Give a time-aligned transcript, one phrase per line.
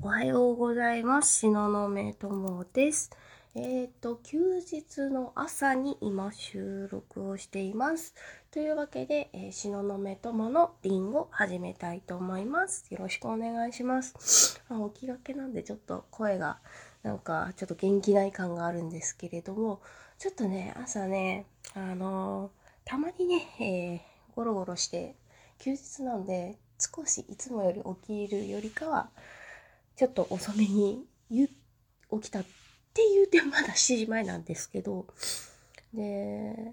[0.00, 1.40] おはようございます。
[1.40, 3.10] しののめともです。
[3.56, 8.14] えっ、と、休日の朝に今収録をしています。
[8.52, 12.86] というわけで、えー、しののめとものリンゴ始めたいと思います。
[12.90, 14.62] よろしくお願いします。
[14.68, 16.58] あ起きがけなんでちょっと声が
[17.02, 19.80] なんかちょっと元気ない感があるんですけれども、
[20.18, 25.16] ちょっとね、朝ね、あのーたまにね、えーゴロゴロして、
[25.58, 29.10] 休日なんで少しいつもより起きるよりかは、
[29.98, 31.48] ちょっと遅めに起
[32.20, 32.42] きたっ
[32.94, 35.08] て言うてまだ7時前なんですけど、
[35.92, 36.72] で、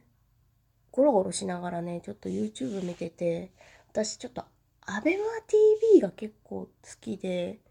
[0.92, 3.52] ゴロゴロしながらね、ちょっと YouTube 見てて、
[3.90, 4.44] 私ちょっと
[4.86, 6.70] ABEMATV が結構好
[7.02, 7.62] きで、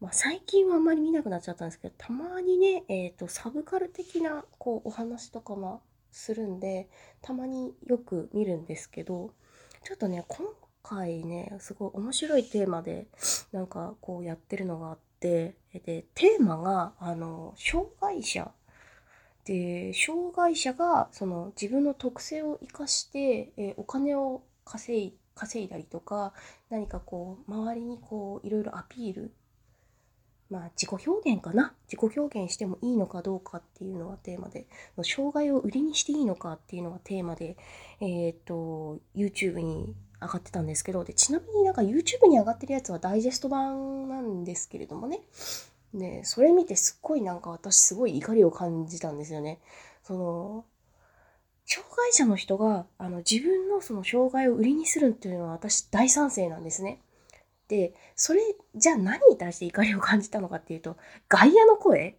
[0.00, 6.88] まあ、最近はあんまり見なくなっちゃったんですけど、たまにね、えっ、と、サブカル的なこうお話とかもするんで、
[7.20, 9.34] たまによく見るんですけど、
[9.84, 10.46] ちょっとね、今
[10.82, 13.06] 回ね、すごい面白いテーマで、
[13.52, 18.50] なんかこうやってるのがあって、で、テーマが、あの、障害者。
[19.44, 26.32] で、障害者が、その自分の特性を生かして、えお金を稼い、稼いだりとか、
[26.70, 29.32] 何かこう、周りにこう、いろいろアピール
[30.52, 31.72] まあ、自己表現かな？
[31.90, 34.66] 自己表現してもいいのかどうかっていうのがテーマで、
[35.02, 37.56] 障害を売りにしていいのかっていうのがテーマで、
[38.00, 45.20] えっ、と、YouTube に上がってたんですけど、で、ちなみになんか YouTube に上がってるやつはダイジェスト版なんですけれどもね。
[45.94, 49.60] で、それ見てすっごいなんか私すごい怒りを感じたんですよね。
[50.02, 50.64] その、
[51.66, 57.00] 障害者の人があの自分のその障害を売りにするっていうのは私大賛成なんですね。
[57.68, 58.40] で、それ
[58.74, 60.96] じゃあ何に対して怒りを感じたのかっていうと、
[61.28, 62.16] 外野の声？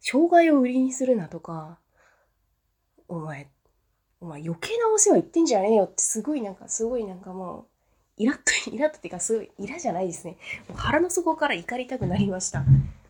[0.00, 1.78] 障害を売りにするなとか、
[3.08, 3.48] お前、
[4.22, 7.66] お前余計なお世話言ってんじゃねえよってすごいなんか、すごいなんかも
[8.18, 10.38] う、イラッと、 イラッとっていうかすごい、イラじゃないですね。
[10.68, 12.64] もう腹の底から怒りたくなりました。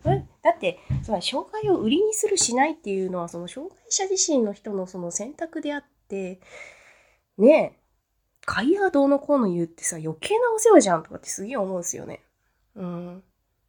[0.07, 6.41] えだって、つまり障害を売りにするしないっていうのは、その障害者自身の人のその選択であって、
[7.37, 7.79] ねえ、
[8.47, 12.23] 外野がどうのこうの言うってさ、余計なお世話じゃんとかってすげえ思うんですよね。
[12.75, 13.23] うん。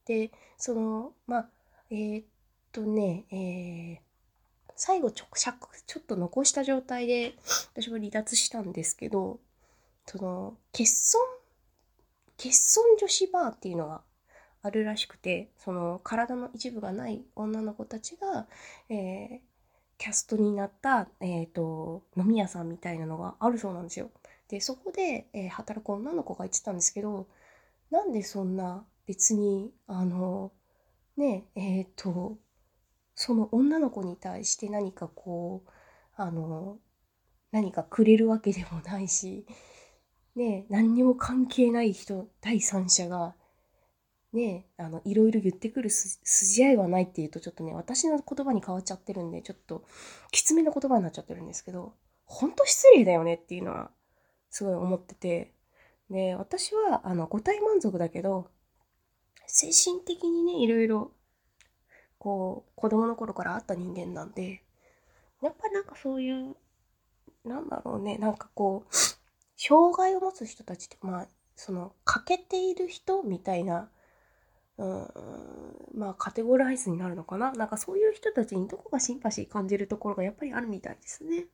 [0.05, 1.49] で、その、まあ、
[1.89, 2.25] えーっ
[2.71, 4.12] とね、えー
[4.85, 7.35] 最後ちょ、ちょっと残した状態で、
[7.73, 9.39] 私も離脱したんですけど、
[10.05, 11.21] その、欠損、
[12.35, 14.01] 欠損女子バーっていうのが
[14.61, 18.45] あるらしくて、その、体の一部がない女の子たちが、
[18.89, 19.39] えー
[19.99, 24.11] キャストになった、えーっと、飲み屋さんみたいなのがあるそうなんですよ。
[24.49, 27.27] で、そこで、えー働く女の子が言ってたんですけど、
[27.89, 30.51] なんでそんな別に、あの、
[31.15, 32.37] ね、えっ、と、
[33.15, 35.69] その女の子に対して何かこう、
[36.15, 36.77] あの、
[37.51, 39.45] 何かくれるわけでもないし、
[40.35, 43.35] ね、何にも関係ない人、第三者が、
[44.33, 49.85] ね、あの、いろいろ言ってくる筋合いはないっていうと、ちょっとね、私の言葉に変わっちゃってるんで、ちょっと、
[50.31, 51.93] きつめの言葉になっちゃってるんですけど、
[52.25, 53.91] ほんと失礼だよねっていうのは、
[54.49, 55.53] すごい思ってて、
[56.09, 58.49] で、私は、あの、五体満足だけど、
[59.45, 61.11] 精神的にね、いろいろ、
[62.23, 64.63] こう、子供の頃からあった人間なんで、
[65.41, 66.55] やっぱりなんかそういう、
[67.43, 68.95] なんだろうね、なんかこう、
[69.57, 73.89] 障害を持つ人たちって、まあ、その、欠けている人みたいな、
[74.77, 75.07] うん、
[75.93, 77.51] まあ、カテゴライズになるのかな？
[77.51, 81.47] なんかそういう人たちにどこかシンパシー感じるところがやっぱりあるみたいですね。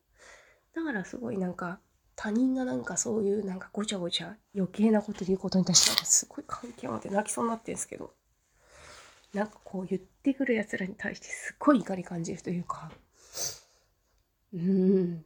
[0.75, 1.79] だからすごいなんか、
[2.15, 8.11] 他人がなんかそういうなんかごちゃごちゃ余計なこと言うことに対してはすごい関係持って泣きそうになってるんですけど
[9.33, 12.91] なんかこう言ってくるやつらに対してすっごい怒り感じるというか
[14.53, 15.23] うん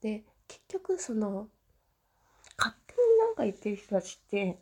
[0.00, 1.48] で結局その
[2.56, 4.58] 勝手になんか言ってる人たちって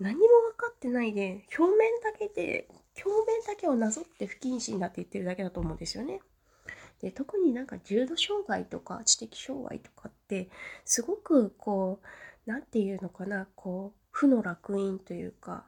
[0.00, 2.68] 何も分かってないで表面だけで
[3.04, 6.20] 表面だけをなぞって不謹慎だって言ってるだけだと思うんですよね。
[7.00, 10.48] で特になんか重度障害とか知的障害とかって
[10.84, 12.00] すごくこ
[12.46, 15.66] うなんていうのかなこう負の烙印というか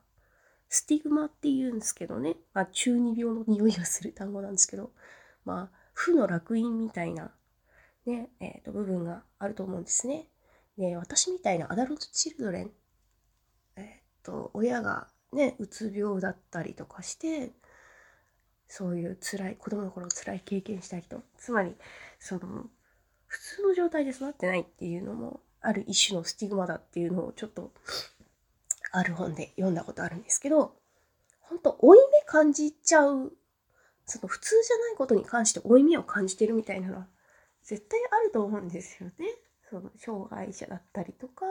[0.68, 4.90] スティグマっていうんですけどね、まあ、中二病の匂いがする単語なんですけど。
[5.46, 7.30] まあ負の烙印みたいな
[8.04, 10.28] ねえー、と部分があると思うんですね。
[10.76, 12.70] で私みたいなアダルトチルドレン
[13.76, 17.50] えっ、と親がねうつ病だったりとかして
[18.68, 21.74] そういう辛い子供の頃辛い経験した人つまり
[22.18, 22.66] その
[23.26, 27.72] 普通の状態で育ってないっていうのもある一種のスティグマだっていうのをちょっと
[28.92, 30.74] ある本で読んだことあるんですけど
[31.40, 33.32] 本当負い目感じちゃう
[34.04, 37.06] その普通じゃないことに関して負い目を感じてるみたいなのは
[37.64, 39.26] 絶対あると思うんですよね。
[39.68, 41.44] その障害者だったりとか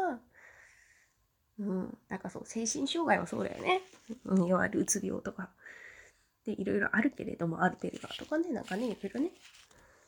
[1.60, 1.98] うん。
[2.10, 3.82] なんかそう、精神障害はそうだよね。
[4.26, 5.50] うん、いわゆるうつ病とか。
[6.46, 9.32] で、いろいろあるけれども、アルテルガーとかね、なんかね、いろいろね。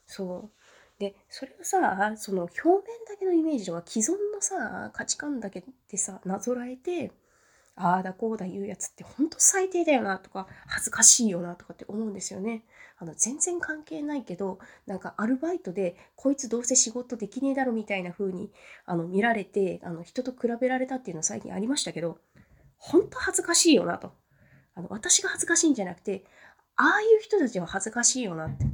[0.05, 0.66] そう。
[0.99, 7.11] で、それをさ、その表面だけのイメージとか既存のさ、価値観だけでさ、なぞらえて、
[7.75, 12.63] ああだこうだ言うやつってほんと最低だよなとか、恥ずかしいよなとかって思うんですよね。
[12.97, 14.57] あの、全然関係ないけど、
[14.87, 18.51] なんかアルバイトで、こいつどうせ仕事できねえだろみたいな風に、
[18.85, 22.17] あの、見られて、あの、人と比べられたっていうの最近ありましたけど、
[22.77, 24.11] ほんと恥ずかしいよなと。
[24.73, 26.25] あの、私が恥ずかしいんじゃなくて、
[26.75, 28.65] ああいう人たちは恥ずかしいよなって。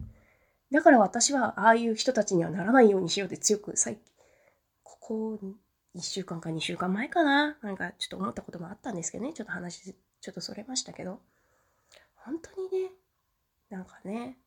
[0.73, 4.03] だから私はああいう人たちにはならないようにしようって強く最近、
[4.81, 5.39] ここ
[5.95, 9.33] 1週間か2週間前かななんかちょっと思ったこともあったんですけどね。
[9.33, 11.19] ちょっと話、ちょっとそれましたけど。
[12.15, 12.89] 本当にね、
[13.69, 14.39] なんかね、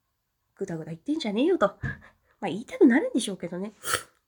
[0.56, 1.78] ぐだぐだ言ってんじゃねえよと。
[2.40, 3.74] まあ言いたくなるんでしょうけどね。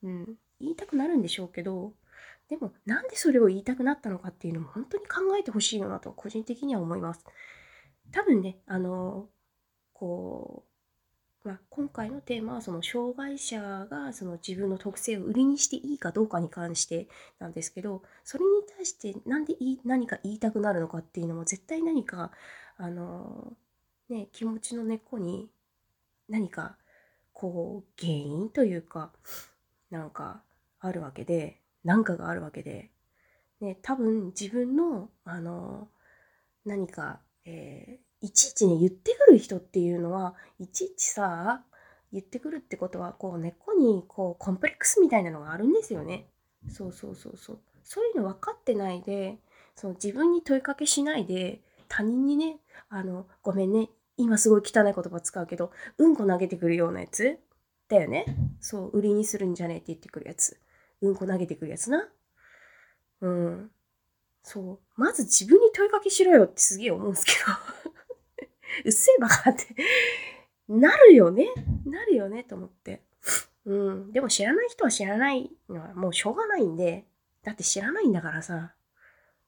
[0.04, 0.38] うん。
[0.60, 1.94] 言いたくなるんでしょうけど、
[2.48, 7.24] でもなんでそれを言いたくなったのかっていうのも本当に考えてほしいよなと個人的には思います。
[8.12, 9.28] 多分ね、あの、
[9.92, 10.67] こう、
[11.44, 17.08] まあ、今回のテーマはその障害者がその自分の特性を売りにしていいかどうかに関して
[17.38, 22.32] なんですけどそれに対して何でい何か言いたくなるのかっていうのも絶対何か
[22.76, 23.52] あの
[24.08, 25.48] ね気持ちの根っこに
[26.28, 26.76] 何か
[27.32, 29.12] こう原因というか
[29.90, 30.42] なんか
[30.80, 32.90] あるわけで何かがあるわけで、
[33.60, 35.88] ね、多分自分のあの
[36.64, 41.62] 何か、えーいちいちね、言ってくる人っていうのは、いちいちさ、
[42.12, 46.28] 言ってくるってことは、こう、根っこに、こう、コンプレックスみたいなのがあるんですよね。
[46.68, 47.58] そうそうそうそう。
[47.84, 49.38] そういうの分かってないで、
[49.76, 57.38] その自分に問いかけしないで、他人にね、あの、ごめんね、今すごい汚い言葉使うけど、うんこ投げてくるようなやつ
[57.88, 58.26] だよね。
[58.60, 60.58] そう、売りにするんじゃねえって言ってくるやつ。
[61.00, 62.08] うんこ投げてくるやつな。
[63.20, 63.70] うん。
[64.42, 65.00] そう。
[65.00, 67.32] まず自分に問いかけしろよってすげえ思うんですけ
[67.86, 67.92] ど。
[68.84, 69.66] うっせえバカって
[70.68, 71.46] なるよね。
[71.86, 73.02] なるよね、と思って。
[73.64, 74.12] うん。
[74.12, 77.06] でも知らない人は知らないのはもうしょうがないんで、
[77.42, 78.74] だって知らないんだからさ。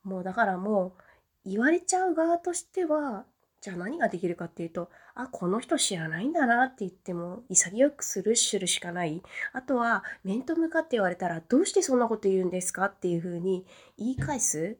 [0.02, 0.96] もうだからも
[1.44, 3.26] う言われちゃう側としては、
[3.60, 9.22] じゃあ何ができるかっていうと、あ、この人知らないんだなって言っても、潔くスルッシュるしかない。
[9.52, 13.66] あとは、面と向かって言われたら、どうしてそんなこと言うんですかっていうふうに
[13.98, 14.78] 言い返す？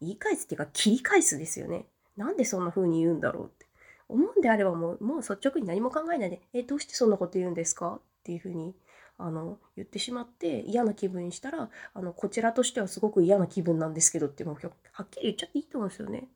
[0.00, 1.86] 言い返すっていうか、切り返すですよね。
[2.16, 3.66] なんでそんな風に言うんだろうって。
[4.10, 7.94] 思うんであればもう、もう率直に何も考えないで、え、どうしてそんなこと言うんですか？
[7.94, 8.74] っていうふうに、
[9.18, 14.56] あの、言ってしまって嫌な気分にしたら、あの、こちらとしてはすごく嫌な気分なんですけどってもう
[14.92, 16.28] はっきり言っちゃっていいと思うんですよね。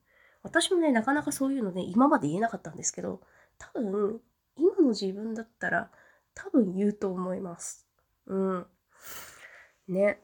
[0.42, 3.20] 私もね、なかなかそういうのね、今まで言えなかったんですけど、
[3.58, 4.20] 多分、
[4.56, 5.90] 今の自分だったら、
[6.34, 7.86] 多分言うと思います。
[8.26, 8.66] うん。
[9.88, 10.20] ね。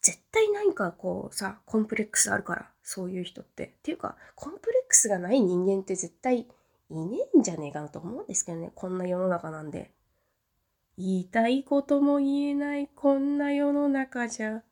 [0.00, 3.66] 絶対何かこうさ、コンプレックスあるから、そういう人って。
[3.66, 6.46] っていうか、コンプレスがない人間って絶対い
[6.94, 9.90] ねえんじゃねえかなと思うんですけどね、こんな世の中なんで。
[10.98, 14.62] 言いたいことも言えないこんな世の中じゃ。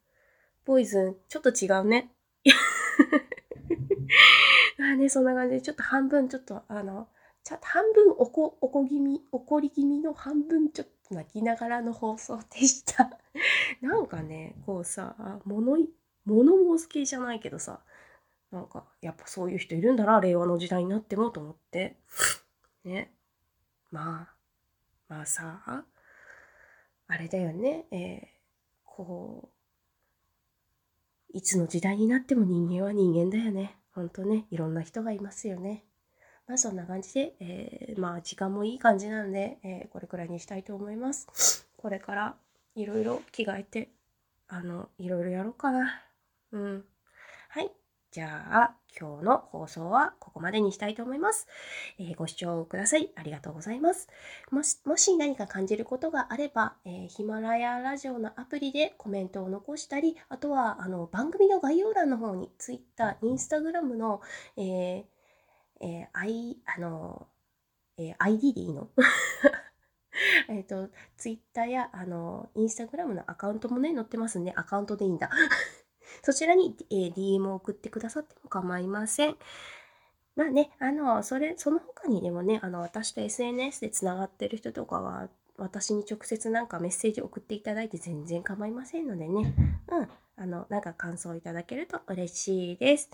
[0.64, 2.12] ポイズン、ちょっと違うね。
[4.78, 7.08] まあね、そんな感じで、ちょっと半分、ちょっとあの、
[7.42, 13.18] ちょっと半分おこ、おこ気味、怒り気味の半分ちょっと泣きながらの放送でした。
[13.80, 15.78] なんかね、こうさ、物、
[16.26, 17.80] 物申す系じゃないけどさ、
[18.50, 21.96] なんか、やっぱそういう人いるんだな、令和の時代になってもと思って。
[22.84, 23.12] ね。
[23.90, 24.34] まあ、
[25.08, 25.84] まあさ、
[27.06, 28.26] あれだよね、えー、
[28.84, 33.76] こう、いつの時代になっても人間は人間だよね。
[33.92, 35.84] ほんとね、いろんな人がいますよね。
[36.46, 41.68] まあそんな感じで、えー、まあ時間もいい感じなんで、えー、これくらいにしたいと思います。
[41.76, 42.36] これから
[42.74, 43.90] いろいろ着替えて、
[44.48, 46.02] あの、いろいろやろうかな。
[46.52, 46.84] うん。
[47.48, 47.70] はい。
[48.12, 51.46] じゃあ、今日の放送はここまでにしたいと思います。
[51.96, 53.12] えー、ご視聴ください。
[53.14, 54.08] ありがとうございます。
[54.50, 64.22] もし、もし何か感じることがあれば、えー、ヒマラヤラジオのアプリでコメントを残したり、あとは、あの、番組の概要欄の方に Twitter、Instagram の、
[64.56, 65.04] えー、
[65.80, 67.28] えー、I、あの、
[67.96, 68.88] えー、ID でいいの？
[70.48, 75.30] えっと、Twitter や、あの、Instagram のアカウントもね、載ってますんで、アカウントでいいんだ。
[76.22, 79.36] そちらに、えー、DM を送ってくださっても構いません。
[80.36, 89.54] まあね、あの、それ、その他にでもね、あの、私と SNS でつながってる人とかは、私に直接なんかメッセージ送っていただいて全然構いませんのでね、
[89.90, 93.10] うん、あの、なんか感想いただけると嬉しいです。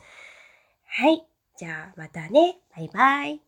[0.86, 1.26] はい。
[1.56, 2.58] じゃあまたね。
[2.76, 3.45] バイバイ。